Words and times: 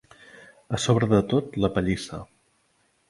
A 0.77 0.79
sobre 0.85 1.09
de 1.11 1.19
tot 1.33 1.59
la 1.65 1.73
pellissa 1.77 2.23